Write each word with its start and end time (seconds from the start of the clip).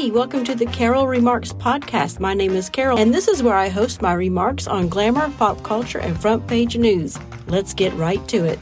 Hey, 0.00 0.10
welcome 0.10 0.44
to 0.44 0.54
the 0.54 0.64
Carol 0.64 1.06
Remarks 1.06 1.52
podcast. 1.52 2.20
My 2.20 2.32
name 2.32 2.52
is 2.52 2.70
Carol, 2.70 2.98
and 2.98 3.12
this 3.12 3.28
is 3.28 3.42
where 3.42 3.54
I 3.54 3.68
host 3.68 4.00
my 4.00 4.14
remarks 4.14 4.66
on 4.66 4.88
glamour, 4.88 5.28
pop 5.36 5.62
culture, 5.62 5.98
and 5.98 6.18
front 6.18 6.46
page 6.46 6.74
news. 6.74 7.18
Let's 7.48 7.74
get 7.74 7.92
right 7.92 8.26
to 8.28 8.46
it. 8.46 8.58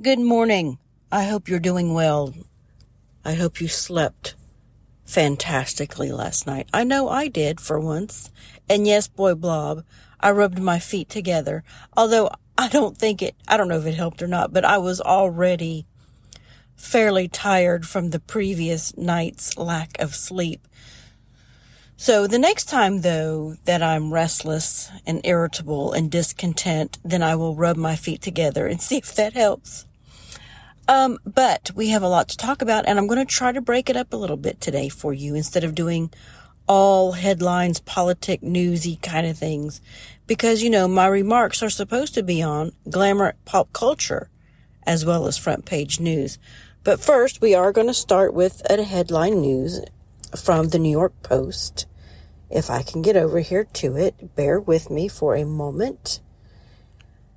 Good 0.00 0.20
morning. 0.20 0.78
I 1.10 1.24
hope 1.24 1.48
you're 1.48 1.58
doing 1.58 1.92
well. 1.92 2.34
I 3.24 3.34
hope 3.34 3.60
you 3.60 3.66
slept 3.66 4.36
fantastically 5.04 6.12
last 6.12 6.46
night. 6.46 6.68
I 6.72 6.84
know 6.84 7.08
I 7.08 7.26
did 7.26 7.60
for 7.60 7.80
once. 7.80 8.30
And 8.68 8.86
yes, 8.86 9.08
boy 9.08 9.34
blob, 9.34 9.82
I 10.20 10.30
rubbed 10.30 10.60
my 10.60 10.78
feet 10.78 11.08
together. 11.08 11.64
Although 11.96 12.30
I 12.56 12.68
don't 12.68 12.96
think 12.96 13.22
it, 13.22 13.34
I 13.48 13.56
don't 13.56 13.66
know 13.66 13.78
if 13.78 13.86
it 13.86 13.94
helped 13.94 14.22
or 14.22 14.28
not, 14.28 14.52
but 14.52 14.64
I 14.64 14.78
was 14.78 15.00
already 15.00 15.88
fairly 16.76 17.28
tired 17.28 17.86
from 17.86 18.10
the 18.10 18.20
previous 18.20 18.96
night's 18.96 19.56
lack 19.56 19.98
of 19.98 20.14
sleep. 20.14 20.66
So 21.96 22.26
the 22.26 22.38
next 22.38 22.66
time 22.66 23.00
though 23.00 23.56
that 23.64 23.82
I'm 23.82 24.12
restless 24.12 24.90
and 25.06 25.20
irritable 25.24 25.92
and 25.92 26.10
discontent, 26.10 26.98
then 27.02 27.22
I 27.22 27.36
will 27.36 27.56
rub 27.56 27.76
my 27.76 27.96
feet 27.96 28.20
together 28.20 28.66
and 28.66 28.80
see 28.82 28.98
if 28.98 29.14
that 29.14 29.32
helps. 29.32 29.86
Um, 30.88 31.18
but 31.24 31.72
we 31.74 31.88
have 31.88 32.02
a 32.02 32.08
lot 32.08 32.28
to 32.28 32.36
talk 32.36 32.62
about 32.62 32.86
and 32.86 32.98
I'm 32.98 33.08
going 33.08 33.24
to 33.24 33.34
try 33.34 33.50
to 33.50 33.60
break 33.60 33.90
it 33.90 33.96
up 33.96 34.12
a 34.12 34.16
little 34.16 34.36
bit 34.36 34.60
today 34.60 34.88
for 34.88 35.12
you 35.12 35.34
instead 35.34 35.64
of 35.64 35.74
doing 35.74 36.12
all 36.68 37.12
headlines, 37.12 37.80
politic, 37.80 38.42
newsy 38.42 38.96
kind 38.96 39.26
of 39.26 39.38
things. 39.38 39.80
Because, 40.26 40.62
you 40.62 40.70
know, 40.70 40.86
my 40.86 41.06
remarks 41.06 41.62
are 41.62 41.70
supposed 41.70 42.14
to 42.14 42.22
be 42.22 42.42
on 42.42 42.72
glamour 42.88 43.34
pop 43.44 43.72
culture 43.72 44.28
as 44.86 45.04
well 45.04 45.26
as 45.26 45.36
front 45.36 45.64
page 45.64 45.98
news. 45.98 46.38
But 46.86 47.00
first, 47.00 47.40
we 47.40 47.52
are 47.52 47.72
going 47.72 47.88
to 47.88 47.92
start 47.92 48.32
with 48.32 48.62
a 48.70 48.80
headline 48.84 49.40
news 49.40 49.80
from 50.36 50.68
the 50.68 50.78
New 50.78 50.92
York 50.92 51.20
Post. 51.24 51.84
If 52.48 52.70
I 52.70 52.82
can 52.82 53.02
get 53.02 53.16
over 53.16 53.40
here 53.40 53.64
to 53.64 53.96
it, 53.96 54.36
bear 54.36 54.60
with 54.60 54.88
me 54.88 55.08
for 55.08 55.34
a 55.34 55.44
moment. 55.44 56.20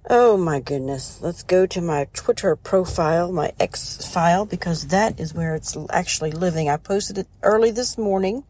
Oh 0.08 0.38
my 0.38 0.60
goodness. 0.60 1.20
Let's 1.20 1.42
go 1.42 1.66
to 1.66 1.82
my 1.82 2.06
Twitter 2.14 2.56
profile, 2.56 3.32
my 3.32 3.52
X 3.60 4.06
file, 4.06 4.46
because 4.46 4.90
that 4.90 5.20
is 5.20 5.34
where 5.34 5.56
it's 5.56 5.76
actually 5.90 6.30
living. 6.30 6.70
I 6.70 6.78
posted 6.78 7.18
it 7.18 7.28
early 7.42 7.72
this 7.72 7.98
morning, 7.98 8.44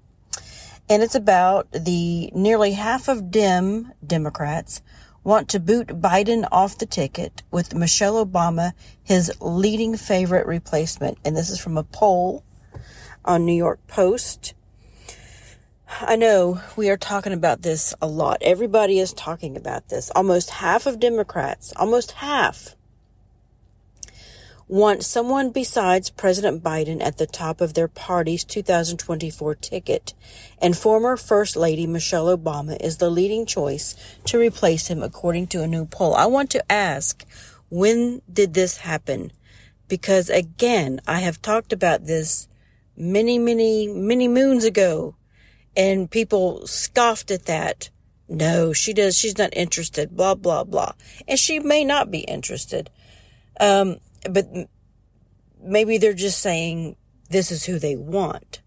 and 0.89 1.01
it's 1.01 1.15
about 1.15 1.71
the 1.71 2.29
nearly 2.35 2.73
half 2.73 3.07
of 3.07 3.31
Dem 3.31 3.93
Democrats 4.05 4.81
want 5.23 5.49
to 5.49 5.59
boot 5.59 5.87
Biden 5.87 6.47
off 6.51 6.77
the 6.77 6.85
ticket 6.85 7.43
with 7.51 7.75
Michelle 7.75 8.25
Obama 8.25 8.73
his 9.03 9.31
leading 9.41 9.97
favorite 9.97 10.47
replacement. 10.47 11.17
And 11.25 11.35
this 11.35 11.49
is 11.49 11.59
from 11.59 11.77
a 11.77 11.83
poll 11.83 12.43
on 13.25 13.45
New 13.45 13.53
York 13.53 13.79
Post. 13.87 14.53
I 16.01 16.15
know 16.15 16.61
we 16.75 16.89
are 16.89 16.97
talking 16.97 17.33
about 17.33 17.63
this 17.63 17.93
a 18.01 18.07
lot. 18.07 18.37
Everybody 18.41 18.99
is 18.99 19.11
talking 19.13 19.57
about 19.57 19.89
this. 19.89 20.11
Almost 20.11 20.51
half 20.51 20.85
of 20.85 20.99
Democrats, 20.99 21.73
almost 21.75 22.11
half, 22.11 22.75
want 24.69 25.03
someone 25.03 25.49
besides 25.49 26.11
President 26.11 26.61
Biden 26.61 27.01
at 27.01 27.17
the 27.17 27.25
top 27.25 27.59
of 27.59 27.73
their 27.73 27.87
party's 27.87 28.45
2024 28.45 29.55
ticket, 29.55 30.13
and 30.61 30.77
former 30.77 31.17
First 31.17 31.55
Lady 31.55 31.87
Michelle 31.87 32.37
Obama 32.37 32.79
is 32.79 32.97
the 32.97 33.09
leading 33.09 33.47
choice 33.47 33.95
to 34.25 34.37
replace 34.37 34.87
him, 34.87 35.01
according 35.01 35.47
to 35.47 35.63
a 35.63 35.67
new 35.67 35.87
poll. 35.87 36.13
I 36.13 36.27
want 36.27 36.51
to 36.51 36.71
ask, 36.71 37.25
when 37.71 38.21
did 38.31 38.53
this 38.53 38.77
happen? 38.77 39.31
Because 39.87 40.29
again, 40.29 41.01
I 41.07 41.21
have 41.21 41.41
talked 41.41 41.73
about 41.73 42.05
this 42.05 42.47
many, 42.95 43.39
many, 43.39 43.87
many 43.87 44.27
moons 44.27 44.65
ago, 44.65 45.15
and 45.75 46.11
people 46.11 46.67
scoffed 46.67 47.31
at 47.31 47.45
that. 47.45 47.89
No, 48.27 48.71
she 48.73 48.93
does. 48.93 49.17
She's 49.17 49.39
not 49.39 49.49
interested. 49.53 50.15
Blah 50.15 50.35
blah 50.35 50.63
blah, 50.63 50.91
and 51.27 51.39
she 51.39 51.57
may 51.57 51.83
not 51.83 52.11
be 52.11 52.19
interested. 52.19 52.91
Um, 53.59 53.97
but 54.29 54.47
maybe 55.61 55.97
they're 55.97 56.13
just 56.13 56.39
saying 56.39 56.95
this 57.29 57.51
is 57.51 57.65
who 57.65 57.79
they 57.79 57.95
want. 57.95 58.61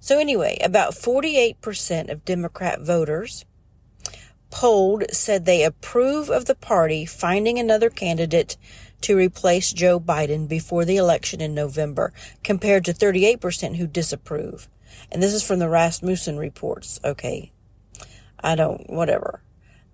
So 0.00 0.18
anyway, 0.18 0.58
about 0.62 0.92
48% 0.92 2.10
of 2.10 2.24
Democrat 2.24 2.80
voters 2.80 3.44
polled 4.50 5.04
said 5.12 5.44
they 5.44 5.62
approve 5.64 6.30
of 6.30 6.46
the 6.46 6.54
party 6.54 7.04
finding 7.04 7.58
another 7.58 7.90
candidate 7.90 8.56
to 9.02 9.16
replace 9.16 9.72
Joe 9.72 10.00
Biden 10.00 10.48
before 10.48 10.84
the 10.84 10.96
election 10.96 11.40
in 11.40 11.54
November, 11.54 12.12
compared 12.42 12.84
to 12.86 12.92
38% 12.92 13.76
who 13.76 13.86
disapprove. 13.86 14.68
And 15.10 15.22
this 15.22 15.32
is 15.32 15.46
from 15.46 15.58
the 15.58 15.68
Rasmussen 15.68 16.36
reports. 16.36 16.98
Okay. 17.04 17.52
I 18.40 18.54
don't, 18.54 18.88
whatever. 18.88 19.42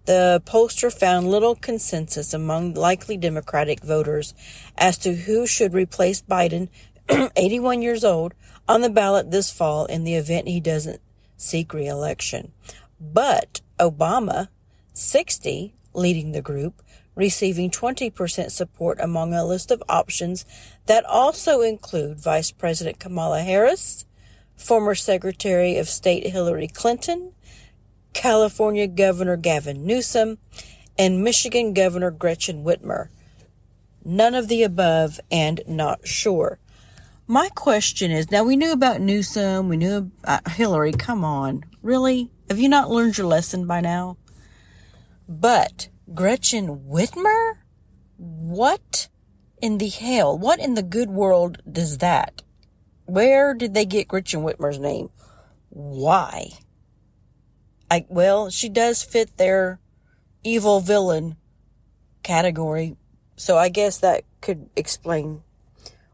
The 0.06 0.42
pollster 0.44 0.92
found 0.92 1.30
little 1.30 1.54
consensus 1.54 2.34
among 2.34 2.74
likely 2.74 3.16
Democratic 3.16 3.82
voters 3.82 4.34
as 4.76 4.98
to 4.98 5.14
who 5.14 5.46
should 5.46 5.72
replace 5.72 6.20
Biden, 6.20 6.68
81 7.36 7.80
years 7.80 8.04
old, 8.04 8.34
on 8.68 8.82
the 8.82 8.90
ballot 8.90 9.30
this 9.30 9.50
fall 9.50 9.86
in 9.86 10.04
the 10.04 10.14
event 10.14 10.48
he 10.48 10.60
doesn't 10.60 11.00
seek 11.36 11.72
reelection. 11.72 12.52
But 13.00 13.62
Obama, 13.80 14.48
60, 14.92 15.74
leading 15.94 16.32
the 16.32 16.42
group, 16.42 16.82
receiving 17.14 17.70
20% 17.70 18.50
support 18.50 18.98
among 19.00 19.32
a 19.32 19.44
list 19.44 19.70
of 19.70 19.82
options 19.88 20.44
that 20.86 21.04
also 21.06 21.62
include 21.62 22.20
Vice 22.20 22.50
President 22.50 22.98
Kamala 22.98 23.40
Harris, 23.40 24.04
former 24.56 24.94
Secretary 24.94 25.76
of 25.76 25.88
State 25.88 26.26
Hillary 26.26 26.68
Clinton, 26.68 27.32
California 28.14 28.86
Governor 28.86 29.36
Gavin 29.36 29.84
Newsom, 29.86 30.38
and 30.98 31.22
Michigan 31.22 31.74
Governor 31.74 32.10
Gretchen 32.10 32.64
Whitmer. 32.64 33.08
None 34.04 34.34
of 34.34 34.48
the 34.48 34.62
above 34.62 35.20
and 35.30 35.60
not 35.66 36.06
sure. 36.06 36.58
My 37.26 37.48
question 37.54 38.10
is 38.10 38.30
now 38.30 38.44
we 38.44 38.56
knew 38.56 38.72
about 38.72 39.00
Newsom, 39.00 39.68
we 39.68 39.76
knew 39.76 40.10
about 40.24 40.46
uh, 40.46 40.50
Hillary. 40.50 40.92
Come 40.92 41.24
on. 41.24 41.64
Really? 41.82 42.30
Have 42.48 42.58
you 42.58 42.68
not 42.68 42.90
learned 42.90 43.16
your 43.16 43.26
lesson 43.26 43.66
by 43.66 43.80
now? 43.80 44.18
But 45.28 45.88
Gretchen 46.12 46.84
Whitmer? 46.86 47.54
What 48.18 49.08
in 49.60 49.78
the 49.78 49.88
hell? 49.88 50.38
What 50.38 50.60
in 50.60 50.74
the 50.74 50.82
good 50.82 51.08
world 51.08 51.62
does 51.70 51.98
that? 51.98 52.42
Where 53.06 53.54
did 53.54 53.72
they 53.72 53.86
get 53.86 54.08
Gretchen 54.08 54.42
Whitmer's 54.42 54.78
name? 54.78 55.08
Why? 55.70 56.50
I, 57.94 58.06
well, 58.08 58.50
she 58.50 58.68
does 58.68 59.04
fit 59.04 59.36
their 59.36 59.78
evil 60.42 60.80
villain 60.80 61.36
category. 62.24 62.96
So 63.36 63.56
I 63.56 63.68
guess 63.68 63.98
that 63.98 64.24
could 64.40 64.68
explain 64.74 65.44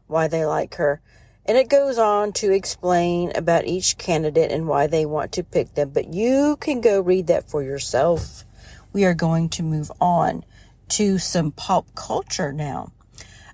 why 0.05 0.27
they 0.27 0.45
like 0.45 0.75
her. 0.75 1.01
And 1.43 1.57
it 1.57 1.69
goes 1.69 1.97
on 1.97 2.33
to 2.33 2.51
explain 2.51 3.31
about 3.35 3.65
each 3.65 3.97
candidate 3.97 4.51
and 4.51 4.67
why 4.67 4.85
they 4.85 5.07
want 5.07 5.31
to 5.31 5.43
pick 5.43 5.73
them. 5.73 5.89
But 5.89 6.13
you 6.13 6.55
can 6.59 6.81
go 6.81 7.01
read 7.01 7.25
that 7.27 7.49
for 7.49 7.63
yourself. 7.63 8.43
We 8.93 9.03
are 9.03 9.15
going 9.15 9.49
to 9.49 9.63
move 9.63 9.91
on 9.99 10.43
to 10.89 11.17
some 11.17 11.51
pop 11.51 11.87
culture 11.95 12.53
now. 12.53 12.91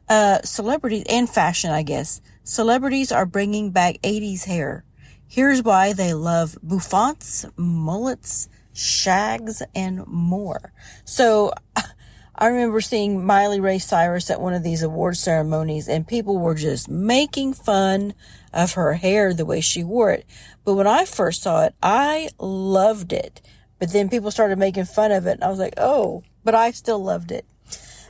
Uh, 0.09 0.41
celebrities 0.41 1.05
and 1.09 1.29
fashion, 1.29 1.71
I 1.71 1.83
guess. 1.83 2.19
Celebrities 2.43 3.13
are 3.13 3.25
bringing 3.25 3.71
back 3.71 4.01
80s 4.01 4.43
hair. 4.43 4.83
Here's 5.27 5.61
why 5.61 5.91
they 5.91 6.13
love 6.13 6.57
bouffants, 6.63 7.45
mullets, 7.57 8.47
shags, 8.73 9.61
and 9.75 10.07
more. 10.07 10.71
So 11.03 11.51
I 12.35 12.47
remember 12.47 12.79
seeing 12.79 13.25
Miley 13.25 13.59
Ray 13.59 13.79
Cyrus 13.79 14.29
at 14.29 14.39
one 14.39 14.53
of 14.53 14.63
these 14.63 14.83
award 14.83 15.17
ceremonies 15.17 15.89
and 15.89 16.07
people 16.07 16.37
were 16.37 16.55
just 16.55 16.87
making 16.87 17.53
fun 17.53 18.13
of 18.53 18.73
her 18.73 18.93
hair 18.93 19.33
the 19.33 19.45
way 19.45 19.59
she 19.59 19.83
wore 19.83 20.11
it. 20.11 20.25
But 20.63 20.75
when 20.75 20.87
I 20.87 21.03
first 21.03 21.41
saw 21.41 21.65
it, 21.65 21.75
I 21.83 22.29
loved 22.39 23.11
it. 23.11 23.41
But 23.79 23.91
then 23.91 24.09
people 24.09 24.31
started 24.31 24.57
making 24.57 24.85
fun 24.85 25.11
of 25.11 25.27
it 25.27 25.33
and 25.33 25.43
I 25.43 25.49
was 25.49 25.59
like, 25.59 25.73
oh, 25.77 26.23
but 26.43 26.55
I 26.55 26.71
still 26.71 27.03
loved 27.03 27.31
it. 27.31 27.45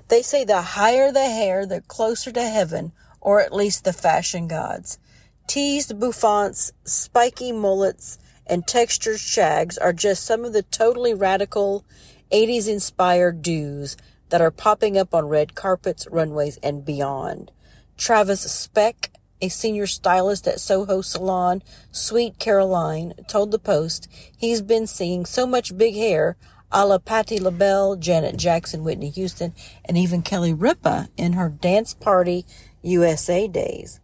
They 0.09 0.21
say 0.21 0.45
the 0.45 0.61
higher 0.61 1.11
the 1.11 1.25
hair, 1.25 1.65
the 1.65 1.81
closer 1.81 2.31
to 2.31 2.43
heaven, 2.43 2.91
or 3.19 3.41
at 3.41 3.53
least 3.53 3.83
the 3.83 3.93
fashion 3.93 4.47
gods. 4.47 4.99
Teased 5.47 5.97
bouffants, 5.97 6.73
spiky 6.83 7.53
mullets, 7.53 8.17
and 8.45 8.67
textured 8.67 9.19
shags 9.19 9.77
are 9.77 9.93
just 9.93 10.25
some 10.25 10.43
of 10.43 10.51
the 10.51 10.63
totally 10.63 11.13
radical 11.13 11.85
80s 12.33 12.67
inspired 12.67 13.41
do's 13.41 13.95
that 14.27 14.41
are 14.41 14.51
popping 14.51 14.97
up 14.97 15.15
on 15.15 15.29
red 15.29 15.55
carpets, 15.55 16.05
runways, 16.11 16.57
and 16.57 16.83
beyond. 16.83 17.51
Travis 17.97 18.41
Speck, 18.41 19.11
a 19.41 19.47
senior 19.47 19.87
stylist 19.87 20.49
at 20.49 20.59
Soho 20.59 21.01
Salon, 21.01 21.63
Sweet 21.93 22.39
Caroline, 22.39 23.13
told 23.29 23.51
the 23.51 23.59
Post 23.59 24.09
he's 24.37 24.61
been 24.61 24.85
seeing 24.85 25.25
so 25.25 25.47
much 25.47 25.77
big 25.77 25.95
hair 25.95 26.35
a 26.73 26.85
la 26.85 26.97
Patti 26.97 27.39
LaBelle, 27.39 27.95
Janet 27.95 28.35
Jackson, 28.35 28.83
Whitney 28.83 29.09
Houston, 29.11 29.53
and 29.85 29.97
even 29.97 30.21
Kelly 30.21 30.53
Ripa 30.53 31.07
in 31.15 31.33
her 31.33 31.47
dance 31.47 31.93
party 31.93 32.45
USA 32.81 33.47
days. 33.47 34.01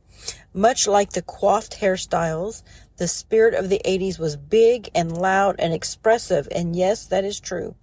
Much 0.53 0.87
like 0.87 1.11
the 1.11 1.21
coiffed 1.21 1.79
hairstyles, 1.79 2.61
the 2.97 3.07
spirit 3.07 3.55
of 3.55 3.69
the 3.69 3.81
80s 3.85 4.19
was 4.19 4.37
big 4.37 4.89
and 4.93 5.17
loud 5.17 5.55
and 5.57 5.73
expressive, 5.73 6.47
and 6.51 6.75
yes, 6.75 7.07
that 7.07 7.23
is 7.23 7.39
true, 7.39 7.75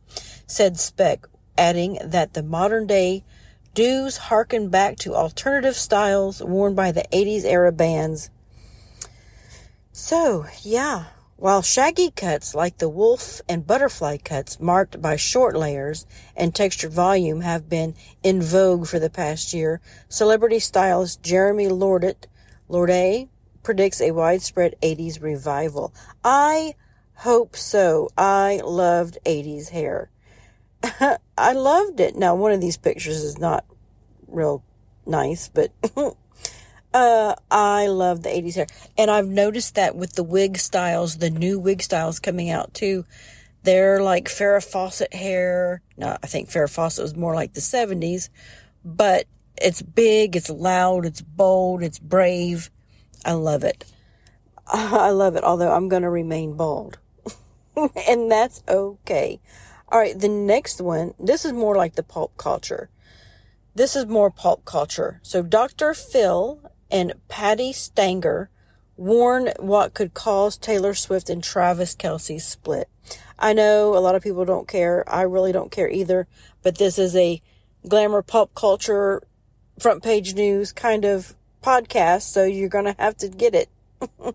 said 0.47 0.79
Speck, 0.79 1.27
adding 1.59 1.99
that 2.05 2.35
the 2.35 2.43
modern 2.43 2.87
day 2.87 3.25
do's 3.75 4.17
harken 4.17 4.69
back 4.69 4.97
to 4.97 5.15
alternative 5.15 5.75
styles 5.75 6.43
worn 6.43 6.75
by 6.75 6.93
the 6.93 7.05
80s 7.13 7.45
era 7.45 7.73
bands. 7.73 8.31
So, 9.93 10.47
yeah, 10.63 11.07
while 11.37 11.63
shaggy 11.63 12.11
cuts 12.11 12.55
like 12.55 12.79
the 12.79 12.89
wolf 12.89 13.41
and 13.49 13.67
butterfly 13.67 14.19
cuts 14.19 14.61
marked 14.61 15.01
by 15.01 15.17
short 15.17 15.57
layers 15.57 16.07
and 16.37 16.55
textured 16.55 16.93
volume 16.93 17.41
have 17.41 17.69
been 17.69 17.95
in 18.23 18.43
vogue 18.43 18.87
for 18.87 18.99
the 18.99 19.11
past 19.11 19.53
year, 19.55 19.81
celebrity 20.09 20.59
stylist 20.59 21.23
Jeremy 21.23 21.67
Lordet, 21.67 22.27
Lordet 22.71 23.29
predicts 23.63 24.01
a 24.01 24.13
widespread 24.13 24.75
80s 24.83 25.23
revival. 25.23 25.93
I 26.25 26.75
hope 27.15 27.57
so. 27.57 28.11
I 28.17 28.61
loved 28.65 29.19
80s 29.27 29.71
hair. 29.71 30.11
I 31.39 31.53
loved 31.53 32.01
it. 32.01 32.17
Now, 32.17 32.35
one 32.35 32.53
of 32.53 32.61
these 32.61 32.77
pictures 32.77 33.23
is 33.23 33.39
not 33.39 33.65
real 34.29 34.63
nice, 35.07 35.49
but 35.49 35.73
Uh, 36.93 37.37
I 37.51 37.87
love 37.87 38.23
the 38.23 38.31
80s 38.31 38.57
hair. 38.57 38.67
And 38.99 39.11
I've 39.11 39.29
noticed 39.29 39.77
that 39.77 39.95
with 39.95 40.15
the 40.15 40.25
wig 40.25 40.59
styles, 40.59 41.19
the 41.19 41.31
new 41.31 41.59
wig 41.59 41.83
styles 41.83 42.19
coming 42.19 42.51
out 42.51 42.75
too, 42.75 43.05
they're 43.63 44.03
like 44.03 44.27
Farrah 44.27 44.65
Fawcett 44.65 45.15
hair. 45.15 45.83
No, 45.97 46.17
I 46.23 46.27
think 46.27 46.49
Farrah 46.49 46.73
Fawcett 46.73 47.03
was 47.03 47.17
more 47.17 47.35
like 47.35 47.53
the 47.53 47.61
70s, 47.61 48.29
but 48.85 49.27
it's 49.61 49.83
big, 49.83 50.37
it's 50.37 50.51
loud, 50.51 51.07
it's 51.07 51.21
bold, 51.21 51.83
it's 51.83 51.99
brave. 51.99 52.71
I 53.25 53.33
love 53.33 53.65
it. 53.65 53.85
I 54.67 55.11
love 55.11 55.37
it, 55.37 55.45
although 55.45 55.73
I'm 55.73 55.89
going 55.89 56.03
to 56.03 56.11
remain 56.11 56.57
bald. 56.57 56.99
and 58.09 58.31
that's 58.31 58.63
okay. 58.69 59.41
All 59.89 59.99
right, 59.99 60.19
the 60.19 60.29
next 60.29 60.81
one, 60.81 61.15
this 61.19 61.45
is 61.45 61.53
more 61.53 61.77
like 61.77 61.97
the 61.97 62.03
pulp 62.03 62.37
culture. 62.37 62.91
This 63.75 63.97
is 63.97 64.07
more 64.07 64.31
pulp 64.31 64.65
culture. 64.65 65.21
So 65.23 65.43
Dr. 65.43 65.95
Phil 65.95 66.61
and 66.91 67.15
Patti 67.29 67.73
Stanger 67.73 68.51
warn 68.97 69.51
what 69.59 69.95
could 69.95 70.15
cause 70.15 70.57
Taylor 70.57 70.95
Swift 70.95 71.31
and 71.31 71.43
Travis 71.43 71.97
Kelce's 71.97 72.45
split. 72.45 72.89
I 73.39 73.53
know 73.53 73.97
a 73.97 73.99
lot 73.99 74.15
of 74.15 74.23
people 74.23 74.45
don't 74.45 74.69
care. 74.69 75.09
I 75.09 75.23
really 75.23 75.53
don't 75.53 75.73
care 75.73 75.89
either, 75.89 76.29
but 76.63 76.79
this 76.79 76.99
is 76.99 77.17
a 77.17 77.41
glamour 77.89 78.23
pop 78.23 78.55
culture 78.55 79.23
front 79.81 80.03
page 80.03 80.35
news 80.35 80.73
kind 80.73 81.05
of 81.05 81.35
podcast, 81.63 82.23
so 82.23 82.45
you're 82.45 82.69
going 82.69 82.85
to 82.85 82.97
have 82.99 83.17
to 83.17 83.29
get 83.29 83.55
it. 83.55 83.69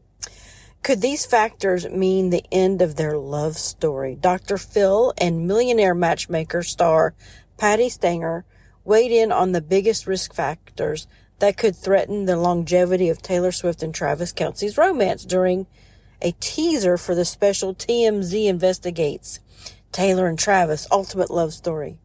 Could 0.84 1.02
these 1.02 1.26
factors 1.26 1.88
mean 1.90 2.30
the 2.30 2.46
end 2.52 2.82
of 2.82 2.96
their 2.96 3.18
love 3.18 3.56
story? 3.58 4.16
Dr. 4.16 4.58
Phil 4.58 5.14
and 5.18 5.48
millionaire 5.48 5.96
matchmaker 5.96 6.64
star 6.64 7.14
Patti 7.58 7.90
Stanger 7.90 8.46
weighed 8.84 9.12
in 9.12 9.32
on 9.32 9.52
the 9.52 9.62
biggest 9.62 10.06
risk 10.06 10.34
factors 10.34 11.08
that 11.40 11.58
could 11.58 11.76
threaten 11.76 12.26
the 12.26 12.38
longevity 12.38 13.10
of 13.10 13.22
Taylor 13.22 13.52
Swift 13.52 13.84
and 13.84 13.94
Travis 13.94 14.32
Kelce's 14.32 14.78
romance 14.78 15.26
during 15.26 15.68
a 16.22 16.34
teaser 16.40 16.98
for 16.98 17.14
the 17.14 17.26
special 17.26 17.74
TMZ 17.74 18.46
Investigates 18.46 19.40
Taylor 19.92 20.28
and 20.28 20.38
Travis 20.38 20.88
Ultimate 20.92 21.32
Love 21.32 21.54
Story. 21.54 22.00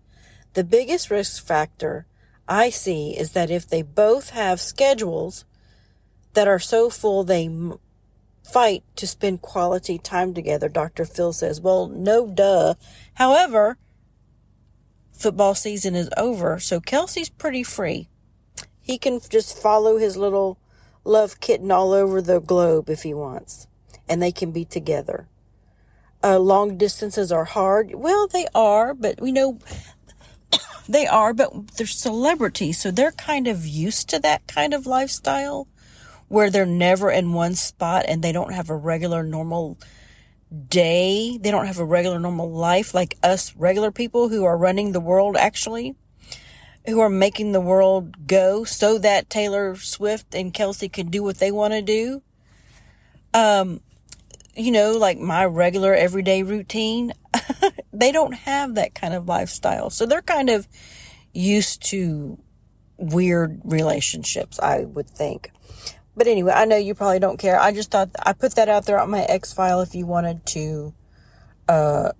The 0.54 0.64
biggest 0.64 1.10
risk 1.10 1.44
factor 1.44 2.06
I 2.50 2.70
see 2.70 3.16
is 3.16 3.30
that 3.32 3.48
if 3.48 3.68
they 3.68 3.82
both 3.82 4.30
have 4.30 4.60
schedules 4.60 5.44
that 6.34 6.48
are 6.48 6.58
so 6.58 6.90
full 6.90 7.22
they 7.22 7.46
m- 7.46 7.78
fight 8.42 8.82
to 8.96 9.06
spend 9.06 9.40
quality 9.40 9.98
time 9.98 10.34
together, 10.34 10.68
Dr. 10.68 11.04
Phil 11.04 11.32
says. 11.32 11.60
Well, 11.60 11.86
no 11.86 12.26
duh. 12.26 12.74
However, 13.14 13.78
football 15.12 15.54
season 15.54 15.94
is 15.94 16.10
over, 16.16 16.58
so 16.58 16.80
Kelce's 16.80 17.28
pretty 17.28 17.62
free. 17.62 18.08
He 18.80 18.98
can 18.98 19.20
just 19.30 19.56
follow 19.56 19.98
his 19.98 20.16
little 20.16 20.58
love 21.04 21.38
kitten 21.38 21.70
all 21.70 21.92
over 21.92 22.20
the 22.20 22.40
globe 22.40 22.90
if 22.90 23.04
he 23.04 23.14
wants, 23.14 23.68
and 24.08 24.20
they 24.20 24.32
can 24.32 24.50
be 24.50 24.64
together. 24.64 25.28
Uh, 26.22 26.38
long 26.38 26.76
distances 26.76 27.30
are 27.30 27.44
hard. 27.44 27.94
Well, 27.94 28.26
they 28.26 28.46
are, 28.54 28.92
but 28.92 29.20
we 29.20 29.30
know 29.30 29.58
they 30.88 31.06
are, 31.06 31.32
but 31.32 31.76
they're 31.76 31.86
celebrities, 31.86 32.78
so 32.80 32.90
they're 32.90 33.12
kind 33.12 33.46
of 33.46 33.66
used 33.66 34.08
to 34.10 34.18
that 34.20 34.46
kind 34.46 34.74
of 34.74 34.86
lifestyle 34.86 35.68
where 36.28 36.50
they're 36.50 36.66
never 36.66 37.10
in 37.10 37.32
one 37.32 37.54
spot 37.54 38.04
and 38.08 38.22
they 38.22 38.32
don't 38.32 38.52
have 38.52 38.70
a 38.70 38.76
regular 38.76 39.22
normal 39.22 39.78
day. 40.68 41.38
They 41.38 41.50
don't 41.50 41.66
have 41.66 41.78
a 41.78 41.84
regular 41.84 42.20
normal 42.20 42.50
life 42.50 42.94
like 42.94 43.18
us 43.22 43.54
regular 43.56 43.90
people 43.90 44.28
who 44.28 44.44
are 44.44 44.56
running 44.56 44.92
the 44.92 45.00
world 45.00 45.36
actually 45.36 45.96
who 46.86 47.00
are 47.00 47.10
making 47.10 47.52
the 47.52 47.60
world 47.60 48.26
go 48.26 48.64
so 48.64 48.98
that 48.98 49.30
Taylor 49.30 49.76
Swift 49.76 50.34
and 50.34 50.52
Kelce 50.52 50.90
can 50.90 51.08
do 51.08 51.22
what 51.22 51.38
they 51.38 51.50
want 51.50 51.72
to 51.74 51.82
do. 51.82 52.22
Um, 53.34 53.80
you 54.56 54.72
know, 54.72 54.92
like 54.92 55.18
my 55.18 55.44
regular 55.44 55.94
everyday 55.94 56.42
routine, 56.42 57.12
they 58.00 58.12
don't 58.12 58.32
have 58.32 58.74
that 58.74 58.94
kind 58.94 59.14
of 59.14 59.28
lifestyle. 59.28 59.90
So 59.90 60.06
they're 60.06 60.22
kind 60.22 60.50
of 60.50 60.66
used 61.32 61.82
to 61.90 62.38
weird 62.96 63.60
relationships, 63.64 64.58
I 64.60 64.84
would 64.84 65.08
think. 65.08 65.52
But 66.16 66.26
anyway, 66.26 66.52
I 66.54 66.64
know 66.64 66.76
you 66.76 66.94
probably 66.94 67.18
don't 67.18 67.38
care. 67.38 67.58
I 67.58 67.72
just 67.72 67.90
thought 67.90 68.10
I 68.24 68.32
put 68.32 68.56
that 68.56 68.68
out 68.68 68.86
there 68.86 69.00
on 69.00 69.10
my 69.10 69.22
X 69.22 69.52
file 69.52 69.80
if 69.80 69.94
you 69.94 70.06
wanted 70.06 70.44
to 70.46 70.94
uh, 71.68 72.12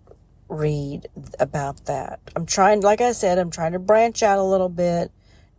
read 0.49 1.07
about 1.39 1.87
that. 1.87 2.21
I'm 2.37 2.47
trying, 2.47 2.81
like 2.81 3.01
I 3.01 3.13
said, 3.13 3.39
I'm 3.39 3.51
trying 3.51 3.73
to 3.73 3.79
branch 3.79 4.23
out 4.23 4.39
a 4.39 4.45
little 4.45 4.69
bit, 4.69 5.11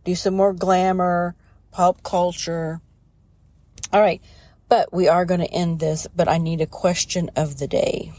do 0.04 0.14
some 0.14 0.34
more 0.34 0.52
glamour, 0.52 1.36
pop 1.70 2.02
culture. 2.02 2.80
All 3.92 4.00
right. 4.00 4.22
But 4.68 4.92
we 4.92 5.06
are 5.06 5.26
going 5.26 5.40
to 5.40 5.52
end 5.52 5.80
this, 5.80 6.06
but 6.16 6.28
I 6.28 6.38
need 6.38 6.62
a 6.62 6.66
question 6.66 7.30
of 7.36 7.58
the 7.58 7.68
day. 7.68 8.12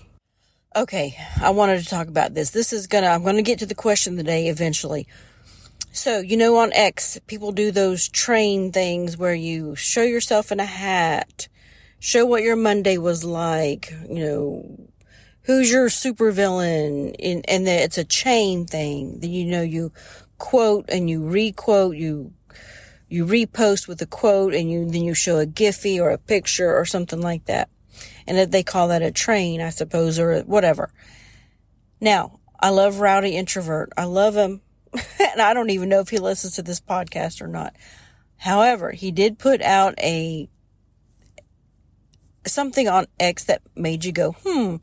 Okay. 0.76 1.16
I 1.40 1.52
wanted 1.52 1.84
to 1.84 1.86
talk 1.88 2.08
about 2.08 2.34
this. 2.34 2.50
This 2.50 2.74
is 2.74 2.88
to, 2.88 3.06
I'm 3.06 3.24
to 3.24 3.42
get 3.42 3.60
to 3.60 3.66
the 3.66 3.76
question 3.76 4.14
of 4.14 4.18
the 4.18 4.24
day 4.24 4.48
eventually. 4.48 5.08
So, 5.92 6.20
you 6.20 6.36
know, 6.36 6.58
on 6.58 6.74
X, 6.74 7.20
people 7.28 7.52
do 7.52 7.70
those 7.70 8.10
train 8.10 8.72
things 8.72 9.16
where 9.16 9.36
you 9.36 9.76
show 9.76 10.02
yourself 10.02 10.52
in 10.52 10.60
a 10.60 10.66
hat, 10.66 11.48
show 12.00 12.26
what 12.26 12.42
your 12.42 12.56
Monday 12.56 12.98
was 12.98 13.24
like, 13.24 13.94
you 14.10 14.26
know, 14.26 14.90
who's 15.44 15.72
your 15.72 15.90
supervillain 15.90 17.16
in 17.20 17.44
and 17.48 17.68
that 17.68 17.84
it's 17.84 17.98
a 17.98 18.04
chain 18.04 18.66
thing 18.66 19.20
That 19.20 19.28
you 19.28 19.46
know 19.46 19.62
you 19.62 19.92
quote 20.38 20.90
and 20.90 21.10
you 21.10 21.24
requote 21.24 21.96
you 21.96 22.34
you 23.10 23.26
repost 23.26 23.88
with 23.88 24.02
a 24.02 24.06
quote 24.06 24.54
and 24.54 24.72
you 24.72 24.90
then 24.90 25.04
you 25.04 25.14
show 25.14 25.40
a 25.40 25.46
giphy 25.46 26.00
or 26.00 26.10
a 26.10 26.18
picture 26.18 26.74
or 26.74 26.86
something 26.86 27.22
like 27.22 27.46
that 27.46 27.70
and 28.28 28.52
they 28.52 28.64
call 28.64 28.88
that 28.88 29.02
a 29.02 29.12
train 29.12 29.62
i 29.62 29.70
suppose 29.70 30.20
or 30.20 30.42
whatever 30.42 30.92
now 32.00 32.40
i 32.60 32.70
love 32.70 33.00
rowdy 33.00 33.36
introvert 33.36 33.92
i 33.98 34.04
love 34.04 34.36
him 34.36 34.62
and 35.20 35.42
i 35.42 35.54
don't 35.54 35.70
even 35.70 35.90
know 35.90 36.00
if 36.00 36.10
he 36.10 36.18
listens 36.18 36.56
to 36.56 36.62
this 36.62 36.80
podcast 36.80 37.42
or 37.42 37.48
not 37.48 37.76
however 38.38 38.92
he 38.92 39.12
did 39.12 39.40
put 39.40 39.62
out 39.62 39.94
a 40.00 40.50
something 42.46 42.88
on 42.88 43.06
x 43.20 43.46
that 43.46 43.62
made 43.76 44.04
you 44.04 44.12
go 44.12 44.34
hmm 44.44 44.78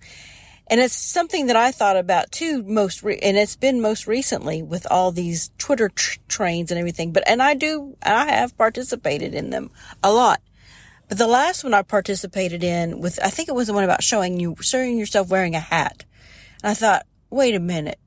and 0.71 0.81
it's 0.81 0.95
something 0.95 1.47
that 1.47 1.57
I 1.57 1.73
thought 1.73 1.97
about 1.97 2.31
too, 2.31 2.62
most, 2.62 3.02
re- 3.02 3.19
and 3.21 3.37
it's 3.37 3.57
been 3.57 3.81
most 3.81 4.07
recently 4.07 4.62
with 4.62 4.87
all 4.88 5.11
these 5.11 5.50
Twitter 5.59 5.88
tr- 5.88 6.21
trains 6.29 6.71
and 6.71 6.79
everything. 6.79 7.12
But, 7.12 7.25
and 7.26 7.43
I 7.43 7.55
do, 7.55 7.97
I 8.05 8.26
have 8.26 8.57
participated 8.57 9.35
in 9.35 9.50
them 9.50 9.73
a 10.05 10.12
lot. 10.12 10.40
But 11.11 11.19
the 11.19 11.26
last 11.26 11.64
one 11.64 11.75
I 11.75 11.83
participated 11.83 12.62
in 12.62 13.00
with, 13.00 13.19
I 13.21 13.31
think 13.31 13.49
it 13.49 13.55
was 13.55 13.67
the 13.67 13.75
one 13.75 13.83
about 13.83 14.00
showing 14.00 14.38
you, 14.38 14.55
showing 14.61 14.97
yourself 14.97 15.29
wearing 15.29 15.57
a 15.57 15.61
hat. 15.61 16.05
And 16.62 16.71
I 16.71 16.75
thought, 16.75 17.05
wait 17.31 17.57
a 17.57 17.61
minute. 17.61 17.99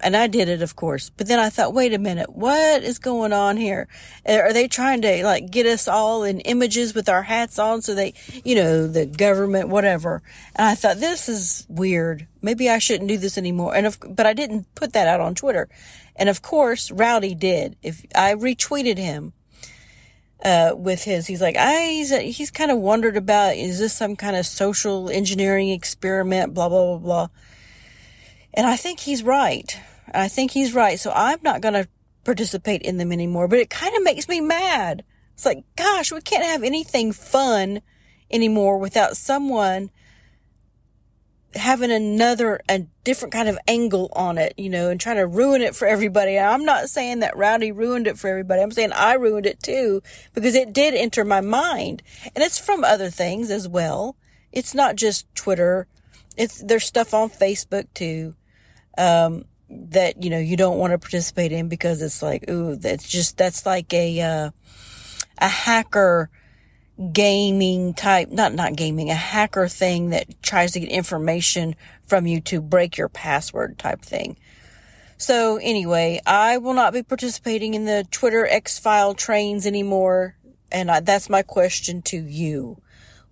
And 0.00 0.16
I 0.16 0.26
did 0.26 0.48
it, 0.48 0.60
of 0.60 0.74
course. 0.74 1.08
But 1.16 1.28
then 1.28 1.38
I 1.38 1.50
thought, 1.50 1.72
wait 1.72 1.94
a 1.94 2.00
minute, 2.00 2.34
what 2.34 2.82
is 2.82 2.98
going 2.98 3.32
on 3.32 3.56
here? 3.56 3.86
Are 4.26 4.52
they 4.52 4.66
trying 4.66 5.02
to 5.02 5.24
like 5.24 5.52
get 5.52 5.66
us 5.66 5.86
all 5.86 6.24
in 6.24 6.40
images 6.40 6.96
with 6.96 7.08
our 7.08 7.22
hats 7.22 7.60
on 7.60 7.80
so 7.80 7.94
they, 7.94 8.12
you 8.44 8.56
know, 8.56 8.88
the 8.88 9.06
government, 9.06 9.68
whatever. 9.68 10.20
And 10.56 10.66
I 10.66 10.74
thought, 10.74 10.96
this 10.96 11.28
is 11.28 11.64
weird. 11.68 12.26
Maybe 12.42 12.68
I 12.68 12.78
shouldn't 12.78 13.08
do 13.08 13.18
this 13.18 13.38
anymore. 13.38 13.76
And 13.76 13.86
of, 13.86 13.98
but 14.04 14.26
I 14.26 14.32
didn't 14.32 14.66
put 14.74 14.94
that 14.94 15.06
out 15.06 15.20
on 15.20 15.36
Twitter. 15.36 15.68
And 16.16 16.28
of 16.28 16.42
course, 16.42 16.90
Rowdy 16.90 17.36
did. 17.36 17.76
If 17.84 18.04
I 18.16 18.34
retweeted 18.34 18.98
him, 18.98 19.32
uh, 20.44 20.74
with 20.76 21.04
his, 21.04 21.26
he's 21.26 21.40
like, 21.40 21.56
I, 21.56 21.86
he's, 21.86 22.16
he's 22.36 22.50
kind 22.50 22.70
of 22.70 22.78
wondered 22.78 23.16
about, 23.16 23.56
is 23.56 23.78
this 23.78 23.92
some 23.92 24.16
kind 24.16 24.36
of 24.36 24.46
social 24.46 25.10
engineering 25.10 25.70
experiment, 25.70 26.54
blah, 26.54 26.68
blah, 26.68 26.84
blah, 26.84 26.98
blah. 26.98 27.28
And 28.54 28.66
I 28.66 28.76
think 28.76 29.00
he's 29.00 29.22
right. 29.22 29.78
I 30.14 30.28
think 30.28 30.52
he's 30.52 30.74
right. 30.74 30.98
So 30.98 31.10
I'm 31.14 31.38
not 31.42 31.60
going 31.60 31.74
to 31.74 31.88
participate 32.24 32.82
in 32.82 32.96
them 32.96 33.12
anymore, 33.12 33.48
but 33.48 33.58
it 33.58 33.70
kind 33.70 33.94
of 33.96 34.02
makes 34.02 34.28
me 34.28 34.40
mad 34.40 35.04
It's 35.34 35.46
like, 35.46 35.64
gosh, 35.76 36.12
we 36.12 36.20
can't 36.20 36.44
have 36.44 36.62
anything 36.62 37.12
fun 37.12 37.80
anymore 38.30 38.78
without 38.78 39.16
someone 39.16 39.90
having 41.56 41.90
another, 41.90 42.60
a 42.68 42.80
different 43.04 43.32
kind 43.32 43.48
of 43.48 43.58
angle 43.66 44.10
on 44.14 44.38
it, 44.38 44.54
you 44.56 44.70
know, 44.70 44.90
and 44.90 45.00
trying 45.00 45.16
to 45.16 45.26
ruin 45.26 45.62
it 45.62 45.74
for 45.74 45.86
everybody. 45.86 46.36
And 46.36 46.46
I'm 46.46 46.64
not 46.64 46.88
saying 46.88 47.20
that 47.20 47.36
Rowdy 47.36 47.72
ruined 47.72 48.06
it 48.06 48.18
for 48.18 48.28
everybody. 48.28 48.62
I'm 48.62 48.70
saying 48.70 48.92
I 48.92 49.14
ruined 49.14 49.46
it 49.46 49.62
too 49.62 50.02
because 50.34 50.54
it 50.54 50.72
did 50.72 50.94
enter 50.94 51.24
my 51.24 51.40
mind 51.40 52.02
and 52.34 52.44
it's 52.44 52.58
from 52.58 52.84
other 52.84 53.10
things 53.10 53.50
as 53.50 53.68
well. 53.68 54.16
It's 54.52 54.74
not 54.74 54.96
just 54.96 55.26
Twitter. 55.34 55.86
It's, 56.36 56.62
there's 56.62 56.84
stuff 56.84 57.14
on 57.14 57.30
Facebook 57.30 57.86
too. 57.94 58.34
Um, 58.98 59.44
that, 59.68 60.22
you 60.22 60.30
know, 60.30 60.38
you 60.38 60.56
don't 60.56 60.78
want 60.78 60.92
to 60.92 60.98
participate 60.98 61.52
in 61.52 61.68
because 61.68 62.00
it's 62.00 62.22
like, 62.22 62.48
ooh, 62.48 62.76
that's 62.76 63.08
just, 63.08 63.36
that's 63.36 63.66
like 63.66 63.92
a, 63.92 64.20
uh, 64.20 64.50
a 65.38 65.48
hacker, 65.48 66.30
gaming 67.12 67.94
type, 67.94 68.30
not, 68.30 68.54
not 68.54 68.74
gaming, 68.76 69.10
a 69.10 69.14
hacker 69.14 69.68
thing 69.68 70.10
that 70.10 70.42
tries 70.42 70.72
to 70.72 70.80
get 70.80 70.88
information 70.88 71.76
from 72.06 72.26
you 72.26 72.40
to 72.40 72.60
break 72.62 72.96
your 72.96 73.08
password 73.08 73.78
type 73.78 74.02
thing. 74.02 74.36
So 75.18 75.56
anyway, 75.56 76.20
I 76.26 76.58
will 76.58 76.74
not 76.74 76.92
be 76.92 77.02
participating 77.02 77.74
in 77.74 77.84
the 77.84 78.06
Twitter 78.10 78.46
X 78.46 78.78
file 78.78 79.14
trains 79.14 79.66
anymore. 79.66 80.36
And 80.70 80.90
I, 80.90 81.00
that's 81.00 81.30
my 81.30 81.42
question 81.42 82.02
to 82.02 82.16
you. 82.16 82.80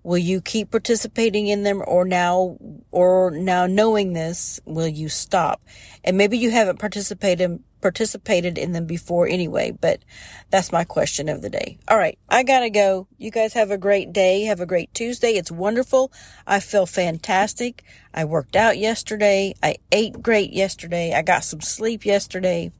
Will 0.02 0.18
you 0.18 0.40
keep 0.42 0.70
participating 0.70 1.46
in 1.46 1.62
them 1.62 1.82
or 1.86 2.04
now, 2.04 2.58
or 2.90 3.30
now 3.30 3.66
knowing 3.66 4.12
this, 4.12 4.60
will 4.66 4.88
you 4.88 5.08
stop? 5.08 5.62
And 6.04 6.18
maybe 6.18 6.36
you 6.36 6.50
haven't 6.50 6.78
participated, 6.78 7.62
participated 7.84 8.56
in 8.56 8.72
them 8.72 8.86
before 8.86 9.28
anyway, 9.28 9.70
but 9.70 10.00
that's 10.48 10.72
my 10.72 10.84
question 10.84 11.28
of 11.28 11.42
the 11.42 11.50
day. 11.50 11.76
All 11.86 11.98
right. 11.98 12.18
I 12.30 12.42
gotta 12.42 12.70
go. 12.70 13.06
You 13.18 13.30
guys 13.30 13.52
have 13.52 13.70
a 13.70 13.76
great 13.76 14.10
day. 14.10 14.44
Have 14.44 14.60
a 14.60 14.64
great 14.64 14.94
Tuesday. 14.94 15.32
It's 15.32 15.50
wonderful. 15.50 16.10
I 16.46 16.60
feel 16.60 16.86
fantastic. 16.86 17.84
I 18.14 18.24
worked 18.24 18.56
out 18.56 18.78
yesterday. 18.78 19.54
I 19.62 19.76
ate 19.92 20.22
great 20.22 20.54
yesterday. 20.54 21.12
I 21.12 21.20
got 21.20 21.44
some 21.44 21.60
sleep 21.60 22.06
yesterday. 22.06 22.72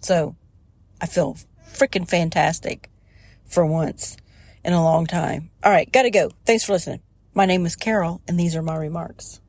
So 0.00 0.34
I 0.98 1.04
feel 1.04 1.36
freaking 1.70 2.08
fantastic 2.08 2.88
for 3.44 3.66
once 3.66 4.16
in 4.64 4.72
a 4.72 4.82
long 4.82 5.04
time. 5.06 5.50
All 5.62 5.70
right, 5.70 5.92
gotta 5.92 6.08
go. 6.08 6.30
Thanks 6.46 6.64
for 6.64 6.72
listening. 6.72 7.00
My 7.34 7.44
name 7.44 7.66
is 7.66 7.76
Carol, 7.76 8.22
and 8.26 8.40
these 8.40 8.56
are 8.56 8.62
my 8.62 8.76
remarks. 8.76 9.42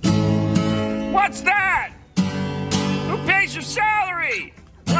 What's 0.00 1.42
that? 1.42 1.92
Who 2.16 3.18
pays 3.26 3.54
your 3.54 3.60
salary? 3.62 4.01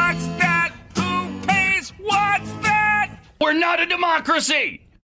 What's 0.03 0.27
that? 0.39 0.73
Who 0.97 1.47
pays? 1.47 1.93
What's 1.97 2.51
that? 2.63 3.09
We're 3.39 3.53
not 3.53 3.79
a 3.79 3.85
democracy! 3.85 4.82